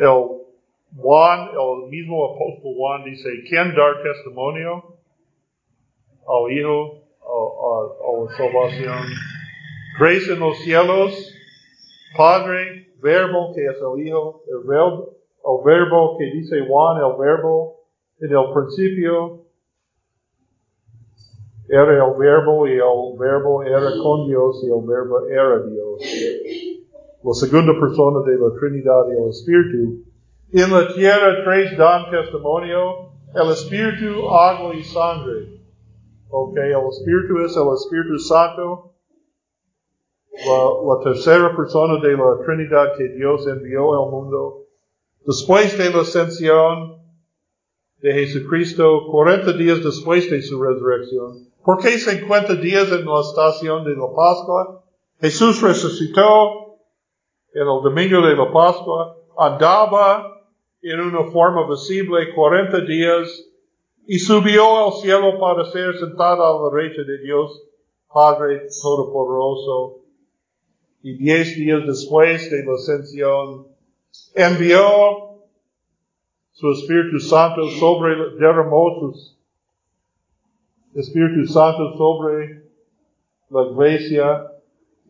el 0.00 0.36
Juan, 0.96 1.50
el 1.50 1.90
mismo 1.90 2.34
apóstol 2.34 2.74
Juan 2.74 3.04
dice, 3.04 3.28
¿quién 3.48 3.74
dar 3.74 4.02
testimonio 4.02 4.96
al 6.26 6.52
Hijo, 6.52 7.02
a, 7.22 8.24
la 8.24 8.36
salvación? 8.36 9.04
Grace 10.00 10.32
en 10.32 10.40
los 10.40 10.58
cielos, 10.64 11.32
Padre, 12.16 12.85
verbo 13.00 13.52
que 13.54 13.64
es 13.66 13.76
el 13.76 14.06
Hijo, 14.06 14.42
el 14.48 14.66
verbo, 14.66 15.16
el 15.44 15.64
verbo 15.64 16.16
que 16.18 16.24
dice 16.26 16.66
Juan, 16.66 16.98
el 16.98 17.18
verbo 17.18 17.84
en 18.20 18.30
el 18.30 18.52
principio, 18.52 19.46
era 21.68 22.06
el 22.06 22.14
verbo 22.16 22.66
y 22.68 22.72
el 22.72 23.18
verbo 23.18 23.62
era 23.62 23.90
con 24.02 24.28
Dios 24.28 24.62
y 24.62 24.66
el 24.66 24.86
verbo 24.86 25.26
era 25.26 25.62
Dios. 25.66 26.00
La 27.24 27.32
segunda 27.32 27.72
persona 27.78 28.20
de 28.24 28.38
la 28.38 28.54
Trinidad 28.60 29.08
y 29.08 29.22
el 29.22 29.30
Espíritu. 29.30 30.04
En 30.52 30.70
la 30.70 30.94
tierra 30.94 31.42
tres 31.44 31.76
dan 31.76 32.08
testimonio, 32.10 33.10
el 33.34 33.50
Espíritu, 33.50 34.28
agua 34.28 34.74
y 34.76 34.82
sangre. 34.84 35.60
Ok, 36.30 36.56
el 36.56 36.88
Espíritu 36.88 37.38
es 37.44 37.56
el 37.56 37.74
Espíritu 37.74 38.18
Santo, 38.20 38.92
la, 40.44 41.00
tercera 41.02 41.56
persona 41.56 42.00
de 42.00 42.16
la 42.16 42.44
Trinidad 42.44 42.96
que 42.96 43.08
Dios 43.08 43.46
envió 43.46 43.94
al 43.94 44.10
mundo. 44.10 44.64
Después 45.24 45.76
de 45.78 45.90
la 45.90 46.02
ascensión 46.02 47.02
de 47.98 48.12
Jesucristo, 48.12 49.06
40 49.10 49.52
días 49.54 49.82
después 49.82 50.30
de 50.30 50.42
su 50.42 50.62
resurrección, 50.62 51.46
¿Por 51.66 51.78
qué 51.78 51.98
50 51.98 52.54
días 52.62 52.92
en 52.92 53.04
la 53.04 53.20
estación 53.22 53.84
de 53.84 53.96
la 53.96 54.06
Pascua? 54.14 54.84
Jesús 55.20 55.60
resucitó 55.60 56.78
en 57.52 57.62
el 57.62 57.82
domingo 57.82 58.24
de 58.24 58.36
la 58.36 58.52
Pascua, 58.52 59.16
andaba 59.36 60.44
en 60.80 61.00
una 61.00 61.24
forma 61.32 61.68
visible 61.68 62.32
40 62.36 62.82
días 62.82 63.50
y 64.06 64.20
subió 64.20 64.86
al 64.86 64.92
cielo 65.02 65.40
para 65.40 65.64
ser 65.72 65.98
sentado 65.98 66.44
a 66.44 66.70
la 66.70 66.76
derecha 66.76 67.02
de 67.02 67.18
Dios, 67.18 67.64
Padre 68.14 68.68
Todopoderoso. 68.80 70.05
Y 71.06 71.12
diez 71.18 71.54
días 71.54 71.86
después 71.86 72.50
de 72.50 72.64
la 72.64 72.72
ascensión, 72.74 73.68
envió 74.34 75.38
su 76.50 76.72
Espíritu 76.72 77.20
Santo 77.20 77.70
sobre, 77.78 78.34
derramó 78.36 78.98
sus 78.98 79.38
Espíritu 80.96 81.46
Santo 81.46 81.96
sobre 81.96 82.64
la 83.50 83.62
iglesia. 83.70 84.50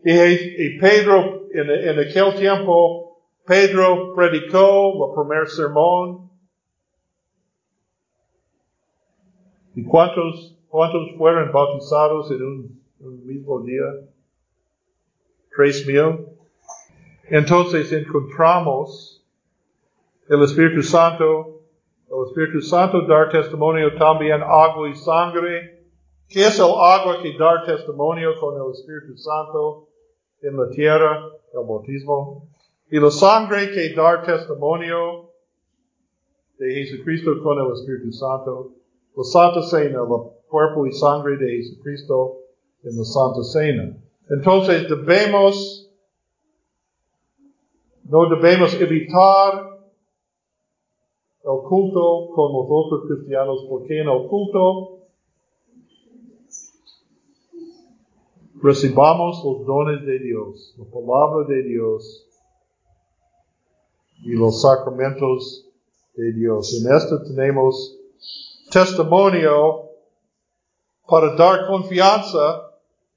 Y, 0.05 0.79
Pedro, 0.79 1.49
en, 1.55 1.99
aquel 1.99 2.35
tiempo, 2.35 3.23
Pedro 3.47 4.15
predicó 4.15 5.09
el 5.09 5.15
primer 5.15 5.49
sermón. 5.49 6.29
¿Y 9.75 9.83
cuántos, 9.83 10.59
cuántos 10.69 11.17
fueron 11.17 11.51
bautizados 11.51 12.31
en 12.33 12.43
un 13.01 13.27
mismo 13.27 13.63
día? 13.63 14.11
Tres 15.57 15.87
mil. 15.87 16.29
Entonces 17.31 17.91
encontramos 17.93 19.25
el 20.29 20.43
Espíritu 20.43 20.83
Santo 20.83 21.57
El 22.09 22.29
Espíritu 22.29 22.61
Santo 22.61 23.07
dar 23.07 23.31
testimonio 23.31 23.97
también 23.99 24.41
agua 24.43 24.89
y 24.89 24.95
sangre. 24.95 25.83
¿Qué 26.29 26.47
es 26.47 26.59
el 26.59 26.71
agua 26.71 27.21
que 27.21 27.37
dar 27.37 27.67
testimonio 27.67 28.39
con 28.39 28.55
el 28.55 28.71
Espíritu 28.73 29.17
Santo 29.17 29.89
en 30.43 30.57
la 30.57 30.69
tierra? 30.71 31.33
El 31.53 31.67
bautismo. 31.67 32.49
Y 32.91 33.01
la 33.01 33.11
sangre 33.11 33.73
que 33.73 33.93
dar 33.95 34.25
testimonio 34.25 35.31
de 36.59 36.75
Jesucristo 36.75 37.43
con 37.43 37.59
el 37.59 37.73
Espíritu 37.73 38.13
Santo. 38.13 38.73
La 39.17 39.25
Santa 39.25 39.63
Cena, 39.63 40.01
el 40.03 40.49
cuerpo 40.49 40.87
y 40.87 40.93
sangre 40.93 41.37
de 41.39 41.57
Jesucristo 41.57 42.39
en 42.85 42.97
la 42.97 43.05
Santa 43.05 43.43
Cena. 43.43 44.06
Entonces 44.29 44.89
debemos, 44.89 45.89
no 48.05 48.29
debemos 48.29 48.75
evitar 48.75 49.77
el 51.45 51.69
culto 51.69 52.31
con 52.35 52.53
los 52.53 52.67
otros 52.69 53.03
cristianos, 53.07 53.67
porque 53.69 54.01
en 54.01 54.09
el 54.09 54.27
culto 54.27 54.99
recibamos 58.61 59.45
los 59.45 59.65
dones 59.65 60.05
de 60.05 60.19
Dios, 60.19 60.75
la 60.77 60.85
palabra 60.87 61.47
de 61.47 61.63
Dios 61.63 62.27
y 64.25 64.33
los 64.33 64.61
sacramentos 64.61 65.69
de 66.15 66.33
Dios. 66.33 66.83
En 66.83 66.97
esto 66.97 67.23
tenemos 67.23 67.97
testimonio 68.73 69.91
para 71.07 71.37
dar 71.37 71.69
confianza 71.69 72.66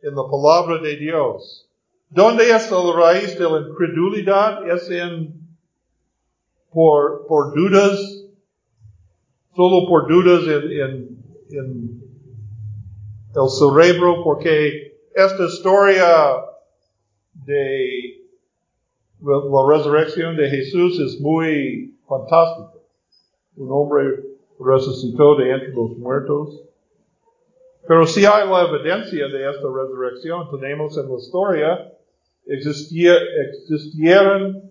en 0.01 0.15
la 0.15 0.23
palabra 0.29 0.81
de 0.81 0.95
Dios. 0.97 1.69
¿Dónde 2.09 2.49
está 2.49 2.75
la 2.83 2.93
raíz 2.93 3.37
de 3.37 3.45
la 3.45 3.59
incredulidad? 3.59 4.69
Es 4.71 4.89
en 4.89 5.39
por, 6.71 7.25
por 7.27 7.53
dudas, 7.53 7.99
solo 9.55 9.87
por 9.87 10.07
dudas 10.07 10.43
en, 10.43 10.71
en, 10.71 11.23
en 11.51 12.03
el 13.35 13.49
cerebro, 13.49 14.23
porque 14.23 14.97
esta 15.13 15.45
historia 15.45 16.05
de 17.33 18.19
la 19.21 19.67
resurrección 19.67 20.35
de 20.37 20.49
Jesús 20.49 20.99
es 20.99 21.19
muy 21.19 21.97
fantástica. 22.07 22.79
Un 23.57 23.71
hombre 23.71 24.23
resucitó 24.59 25.35
de 25.35 25.51
entre 25.51 25.73
los 25.73 25.97
muertos. 25.97 26.63
Pero 27.89 28.05
si 28.05 28.23
hay 28.23 28.47
la 28.47 28.67
evidencia 28.69 29.27
de 29.29 29.49
esta 29.49 29.67
resurrección, 29.67 30.47
tenemos 30.51 30.95
en 30.95 31.09
la 31.09 31.15
historia, 31.15 31.91
existía, 32.45 33.15
existieron 33.47 34.61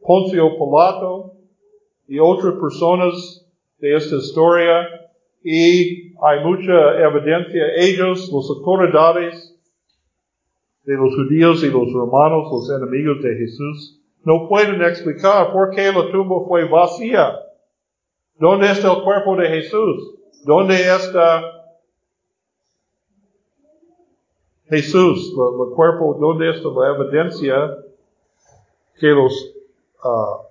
Poncio 0.00 0.50
Pilato 0.56 1.32
y 2.06 2.20
otras 2.20 2.54
personas 2.60 3.44
de 3.80 3.96
esta 3.96 4.14
historia 4.14 4.86
y 5.42 6.14
hay 6.22 6.44
mucha 6.44 7.00
evidencia. 7.08 7.74
Ellos, 7.74 8.30
las 8.32 8.50
autoridades 8.50 9.60
de 10.84 10.94
los 10.94 11.12
judíos 11.16 11.64
y 11.64 11.70
los 11.70 11.92
romanos, 11.92 12.52
los 12.52 12.70
enemigos 12.70 13.20
de 13.20 13.34
Jesús, 13.34 14.00
no 14.24 14.48
pueden 14.48 14.80
explicar 14.80 15.52
por 15.52 15.70
qué 15.70 15.90
la 15.90 16.08
tumba 16.12 16.46
fue 16.46 16.68
vacía. 16.68 17.36
¿Dónde 18.38 18.70
está 18.70 18.92
el 18.92 19.02
cuerpo 19.02 19.34
de 19.34 19.48
Jesús? 19.48 20.14
¿Dónde 20.44 20.76
está 20.76 21.59
Jesús, 24.70 25.32
el 25.32 25.74
cuerpo, 25.74 26.16
¿dónde 26.20 26.48
está 26.50 26.68
la 26.68 26.94
evidencia 26.94 27.76
que 29.00 29.08
los 29.08 29.52
uh, 30.04 30.46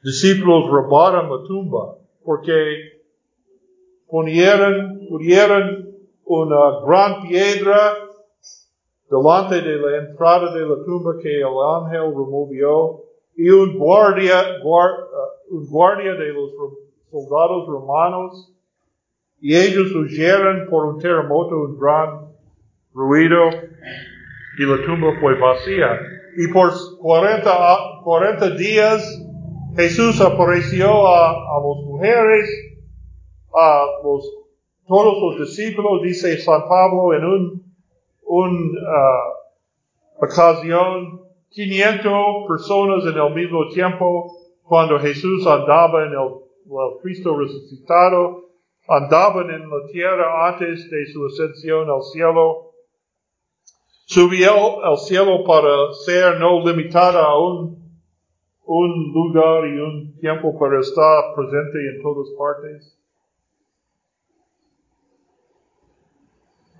discípulos 0.00 0.70
robaron 0.70 1.28
la 1.28 1.44
tumba? 1.44 1.96
Porque 2.24 3.00
ponieron, 4.08 5.08
pusieron 5.08 5.88
una 6.24 6.80
gran 6.86 7.22
piedra 7.22 7.96
delante 9.10 9.60
de 9.60 9.76
la 9.76 9.96
entrada 10.06 10.54
de 10.54 10.60
la 10.60 10.84
tumba 10.84 11.18
que 11.20 11.40
el 11.40 11.48
ángel 11.82 12.12
removió 12.12 13.02
y 13.34 13.50
un 13.50 13.76
guardia, 13.76 14.60
guard, 14.62 14.92
uh, 14.92 15.56
un 15.56 15.66
guardia 15.66 16.14
de 16.14 16.32
los 16.32 16.52
soldados 17.10 17.66
romanos 17.66 18.52
y 19.40 19.56
ellos 19.56 19.92
huyeron 19.96 20.68
por 20.70 20.84
un 20.84 21.00
terremoto, 21.00 21.56
un 21.56 21.76
gran 21.76 22.29
ruido 22.92 23.50
y 24.58 24.62
la 24.64 24.84
tumba 24.84 25.12
fue 25.20 25.38
vacía. 25.38 25.98
Y 26.36 26.48
por 26.52 26.72
40, 27.00 28.02
40 28.04 28.50
días 28.56 29.02
Jesús 29.76 30.20
apareció 30.20 31.06
a, 31.06 31.30
a 31.30 31.56
las 31.56 31.84
mujeres, 31.84 32.48
a 33.54 33.84
los, 34.04 34.28
todos 34.86 35.38
los 35.38 35.48
discípulos, 35.48 36.02
dice 36.02 36.36
San 36.38 36.62
Pablo, 36.68 37.14
en 37.14 37.24
un, 37.24 37.74
un 38.24 38.76
uh, 38.76 40.24
ocasión, 40.24 41.20
500 41.50 42.12
personas 42.48 43.04
en 43.04 43.20
el 43.20 43.34
mismo 43.34 43.68
tiempo, 43.68 44.32
cuando 44.64 44.98
Jesús 44.98 45.46
andaba 45.46 46.04
en 46.04 46.12
el, 46.12 46.28
el 46.66 47.00
Cristo 47.02 47.36
resucitado, 47.36 48.50
andaban 48.88 49.50
en 49.50 49.68
la 49.68 49.86
tierra 49.92 50.48
antes 50.48 50.90
de 50.90 51.06
su 51.06 51.26
ascensión 51.26 51.88
al 51.88 52.02
cielo, 52.02 52.69
Subió 54.10 54.84
al 54.84 54.98
cielo 54.98 55.44
para 55.44 55.92
ser 56.04 56.40
no 56.40 56.66
limitada 56.66 57.22
a 57.22 57.38
un, 57.38 57.78
lugar 58.66 59.68
y 59.68 59.78
un 59.78 60.18
tiempo 60.18 60.58
para 60.58 60.80
estar 60.80 61.32
presente 61.36 61.78
en 61.78 62.02
todas 62.02 62.28
partes. 62.36 62.98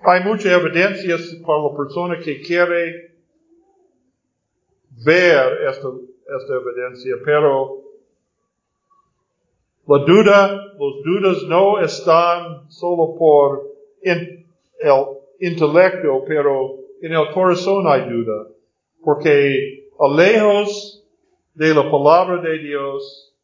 Hay 0.03 0.25
mucha 0.25 0.53
evidencia 0.57 1.19
para 1.47 1.63
la 1.63 1.77
persona 1.77 2.19
que 2.19 2.41
quiere 2.41 3.15
ver 4.91 5.69
esta, 5.69 5.87
esta 6.37 6.55
evidencia, 6.57 7.15
pero 7.25 7.81
la 9.87 9.99
duda, 9.99 10.65
los 10.77 11.05
dudas 11.05 11.45
no 11.45 11.79
están 11.79 12.69
solo 12.73 13.15
por 13.17 13.69
el 14.03 14.47
intelecto, 15.39 16.25
pero 16.27 16.80
en 17.03 17.13
el 17.13 17.33
corazón 17.33 17.87
hay 17.87 18.09
duda, 18.09 18.49
porque 19.03 19.89
lejos 20.17 21.05
de 21.55 21.75
la 21.75 21.91
palabra 21.91 22.41
de 22.43 22.59
Dios 22.59 23.35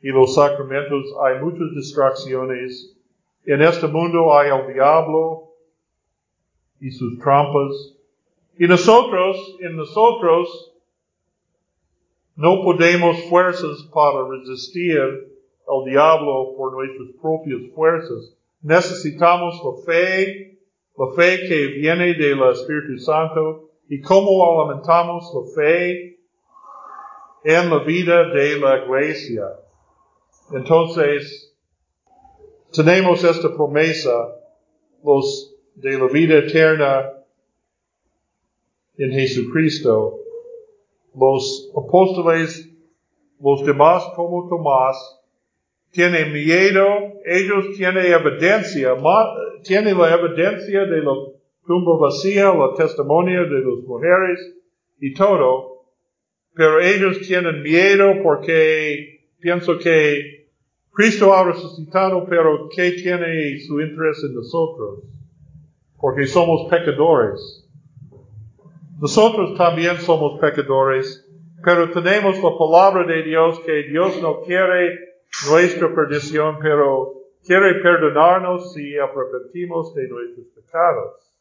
y 0.00 0.08
los 0.08 0.34
sacramentos 0.34 1.04
hay 1.24 1.40
muchas 1.40 1.74
distracciones. 1.74 2.96
En 3.44 3.62
este 3.62 3.86
mundo 3.86 4.36
hay 4.36 4.50
el 4.50 4.72
diablo 4.72 5.50
y 6.80 6.90
sus 6.90 7.18
trampas. 7.18 7.94
Y 8.58 8.66
nosotros, 8.66 9.56
en 9.60 9.76
nosotros, 9.76 10.72
no 12.36 12.62
podemos 12.62 13.22
fuerzas 13.24 13.82
para 13.92 14.28
resistir 14.28 14.98
al 15.68 15.84
diablo 15.84 16.54
por 16.56 16.72
nuestras 16.72 17.08
propias 17.20 17.60
fuerzas. 17.74 18.36
Necesitamos 18.62 19.60
la 19.64 19.82
fe 19.84 20.45
la 20.98 21.12
fe 21.14 21.46
que 21.48 21.66
viene 21.78 22.14
del 22.14 22.42
Espíritu 22.50 22.98
Santo 22.98 23.70
y 23.88 24.00
cómo 24.00 24.44
alimentamos 24.44 25.30
la 25.34 25.54
fe 25.54 26.18
en 27.44 27.70
la 27.70 27.78
vida 27.84 28.28
de 28.30 28.58
la 28.58 28.84
iglesia. 28.84 29.44
Entonces, 30.52 31.54
tenemos 32.72 33.22
esta 33.22 33.54
promesa, 33.54 34.10
los 35.04 35.54
de 35.74 35.98
la 35.98 36.06
vida 36.06 36.38
eterna 36.38 37.12
en 38.96 39.12
Jesucristo. 39.12 40.20
Los 41.14 41.70
apóstoles, 41.76 42.68
los 43.40 43.64
demás 43.64 44.04
como 44.14 44.48
Tomás, 44.48 44.96
tienen 45.90 46.32
miedo, 46.32 46.84
ellos 47.24 47.76
tienen 47.76 48.12
evidencia, 48.12 48.94
tienen 49.62 49.98
la 49.98 50.14
evidencia 50.14 50.84
de 50.84 51.02
la 51.02 51.12
tumba 51.66 51.98
vacía, 51.98 52.52
la 52.54 52.74
testimonio 52.76 53.44
de 53.44 53.60
las 53.60 53.84
mujeres 53.86 54.54
y 55.00 55.14
todo, 55.14 55.84
pero 56.54 56.80
ellos 56.80 57.20
tienen 57.26 57.62
miedo 57.62 58.22
porque 58.22 59.28
pienso 59.40 59.78
que 59.78 60.46
Cristo 60.92 61.34
ha 61.34 61.44
resucitado, 61.44 62.26
pero 62.26 62.68
¿qué 62.74 62.92
tiene 62.92 63.58
su 63.60 63.80
interés 63.80 64.24
en 64.24 64.34
nosotros? 64.34 65.04
Porque 65.98 66.26
somos 66.26 66.70
pecadores. 66.70 67.68
Nosotros 68.98 69.58
también 69.58 69.98
somos 69.98 70.40
pecadores, 70.40 71.28
pero 71.62 71.90
tenemos 71.90 72.42
la 72.42 72.50
palabra 72.56 73.06
de 73.06 73.24
Dios 73.24 73.60
que 73.60 73.82
Dios 73.90 74.22
no 74.22 74.40
quiere 74.40 75.15
nuestra 75.48 75.94
perdición, 75.94 76.58
pero 76.60 77.14
quiere 77.44 77.80
perdonarnos 77.80 78.72
si 78.72 78.96
arrepentimos 78.96 79.94
de 79.94 80.08
nuestros 80.08 80.46
pecados. 80.48 81.32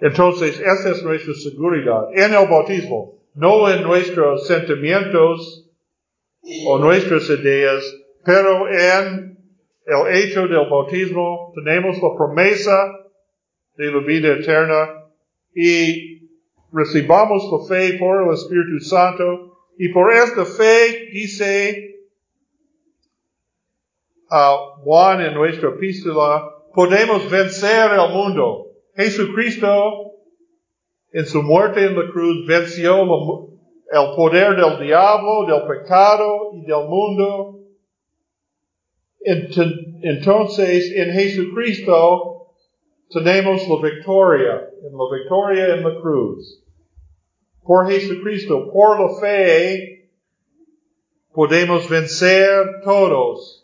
Entonces, 0.00 0.58
esa 0.60 0.90
es 0.90 1.02
nuestra 1.04 1.34
seguridad 1.34 2.08
en 2.12 2.34
el 2.34 2.48
bautismo, 2.48 3.20
no 3.34 3.70
en 3.70 3.82
nuestros 3.82 4.46
sentimientos 4.46 5.70
o 6.66 6.78
nuestras 6.78 7.28
ideas, 7.30 7.84
pero 8.24 8.68
en 8.68 9.38
el 9.86 10.16
hecho 10.16 10.48
del 10.48 10.68
bautismo 10.68 11.52
tenemos 11.54 11.96
la 12.02 12.16
promesa 12.16 12.98
de 13.76 13.92
la 13.92 14.00
vida 14.00 14.32
eterna 14.34 15.04
y 15.54 16.28
recibamos 16.72 17.44
la 17.52 17.68
fe 17.68 17.98
por 17.98 18.26
el 18.26 18.34
Espíritu 18.34 18.80
Santo 18.80 19.68
y 19.78 19.88
por 19.90 20.12
esta 20.12 20.44
fe 20.44 21.10
dice 21.12 21.91
a 24.34 24.56
Juan 24.82 25.20
en 25.20 25.34
nuestra 25.34 25.68
epístola, 25.68 26.48
podemos 26.74 27.30
vencer 27.30 27.92
el 27.92 28.14
mundo. 28.14 28.68
Jesucristo 28.96 30.12
en 31.12 31.26
su 31.26 31.42
muerte 31.42 31.84
en 31.84 31.94
la 31.94 32.10
cruz 32.10 32.46
venció 32.46 33.02
el 33.90 34.16
poder 34.16 34.56
del 34.56 34.80
diablo, 34.80 35.44
del 35.46 35.66
pecado 35.68 36.52
y 36.54 36.64
del 36.64 36.88
mundo. 36.88 37.58
Entonces, 39.20 40.90
en 40.96 41.12
Jesucristo 41.12 42.54
tenemos 43.10 43.68
la 43.68 43.90
victoria, 43.90 44.70
en 44.82 44.96
la 44.96 45.18
victoria 45.18 45.74
en 45.74 45.84
la 45.84 46.00
cruz. 46.00 46.64
Por 47.62 47.86
Jesucristo, 47.90 48.72
por 48.72 48.98
la 48.98 49.20
fe, 49.20 50.10
podemos 51.34 51.86
vencer 51.90 52.80
todos. 52.82 53.61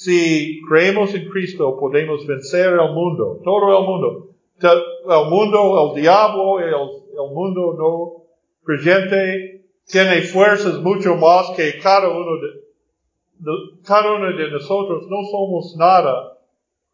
Si 0.00 0.62
creemos 0.66 1.14
en 1.14 1.28
Cristo, 1.28 1.76
podemos 1.78 2.26
vencer 2.26 2.72
el 2.72 2.94
mundo, 2.94 3.38
todo 3.44 3.78
el 3.78 3.86
mundo. 3.86 4.28
El 4.62 5.28
mundo, 5.28 5.92
el 5.94 6.00
diablo, 6.00 6.58
el, 6.58 7.34
mundo 7.34 7.74
no 7.76 8.24
creyente, 8.64 9.66
tiene 9.84 10.22
fuerzas 10.22 10.80
mucho 10.80 11.16
más 11.16 11.50
que 11.54 11.78
cada 11.82 12.08
uno 12.08 12.30
de, 12.40 13.82
cada 13.84 14.18
de 14.18 14.50
nosotros. 14.50 15.06
No 15.06 15.18
somos 15.30 15.76
nada 15.76 16.38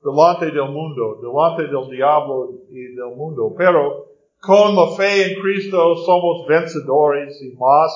delante 0.03 0.47
del 0.47 0.69
mundo, 0.69 1.21
delante 1.23 1.73
del 1.73 1.89
diablo 1.89 2.55
y 2.73 2.93
del 2.93 3.15
mundo, 3.15 3.55
pero 3.57 4.07
con 4.41 4.75
la 4.75 4.89
fe 4.97 5.33
en 5.33 5.41
Cristo 5.41 5.95
somos 5.95 6.45
vencedores 6.49 7.41
y 7.41 7.53
más 7.57 7.93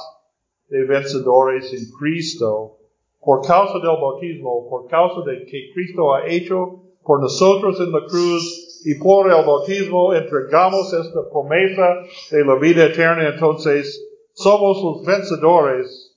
de 0.69 0.85
vencedores 0.85 1.73
en 1.73 1.91
Cristo 1.99 2.77
por 3.21 3.47
causa 3.47 3.75
del 3.75 3.97
bautismo, 4.01 4.69
por 4.69 4.89
causa 4.89 5.21
de 5.31 5.45
que 5.45 5.71
Cristo 5.75 6.15
ha 6.15 6.27
hecho 6.27 6.83
por 7.03 7.21
nosotros 7.21 7.79
en 7.81 7.93
la 7.93 8.05
cruz 8.07 8.83
y 8.85 8.95
por 8.99 9.27
el 9.27 9.45
bautismo 9.45 10.15
entregamos 10.15 10.93
esta 10.93 11.29
promesa 11.31 12.03
de 12.31 12.45
la 12.45 12.55
vida 12.57 12.87
eterna, 12.87 13.29
entonces 13.29 14.01
somos 14.33 14.83
los 14.83 15.05
vencedores 15.05 16.17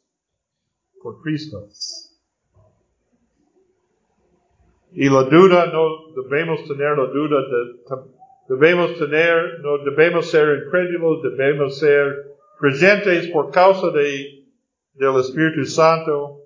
por 1.01 1.21
Cristo. 1.21 1.67
Y 4.93 5.09
la 5.09 5.23
duda, 5.23 5.65
no 5.73 6.13
debemos 6.21 6.67
tener 6.67 6.97
la 6.97 7.07
duda, 7.07 7.37
de, 7.41 8.55
debemos 8.55 8.97
tener, 8.97 9.59
no 9.61 9.79
debemos 9.79 10.29
ser 10.29 10.63
incrédulos, 10.63 11.23
debemos 11.23 11.79
ser 11.79 12.35
creyentes 12.59 13.27
por 13.29 13.51
causa 13.51 13.89
de, 13.89 14.45
del 14.93 15.19
Espíritu 15.19 15.65
Santo, 15.65 16.42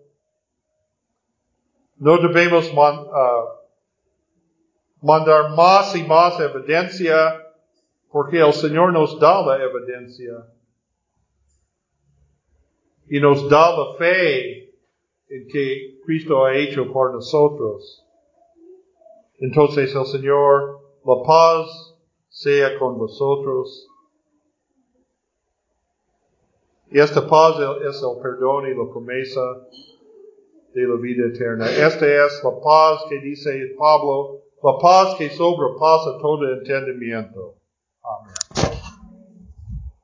no 2.00 2.18
debemos 2.18 2.72
uh, 2.72 3.58
mandar 5.02 5.56
más 5.56 5.96
y 5.96 6.04
más 6.04 6.40
evidencia 6.40 7.44
porque 8.12 8.40
el 8.40 8.54
Señor 8.54 8.94
nos 8.94 9.20
da 9.20 9.42
la 9.46 9.64
evidencia 9.64 10.34
y 13.10 13.20
nos 13.20 13.50
da 13.50 13.78
la 13.78 13.96
fe 13.98 14.74
en 15.30 15.48
que 15.48 16.00
Cristo 16.06 16.46
ha 16.46 16.56
hecho 16.56 16.92
por 16.92 17.14
nosotros. 17.14 18.06
Entonces 19.40 19.94
el 19.94 20.06
Señor, 20.06 20.80
la 21.06 21.24
paz 21.24 21.96
sea 22.30 22.78
con 22.80 22.98
vosotros. 22.98 23.88
Y 26.90 27.00
esta 27.00 27.28
paz 27.28 27.56
es 27.88 28.02
el 28.02 28.22
perdón 28.22 28.68
y 28.68 28.76
la 28.76 28.90
promesa 28.92 29.42
de 30.78 30.88
la 30.88 30.96
vida 31.02 31.26
eterna. 31.28 31.66
Esta 31.70 32.06
es 32.06 32.44
la 32.44 32.52
paz 32.62 33.06
que 33.10 33.20
dice 33.20 33.74
Pablo, 33.78 34.44
la 34.63 34.78
paz 34.80 35.16
que 35.18 35.30
sobrepasa 35.30 36.20
todo 36.22 36.54
entendimiento. 36.54 37.56
Amén. 38.04 38.37